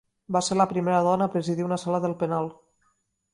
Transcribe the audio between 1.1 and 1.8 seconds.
a presidir una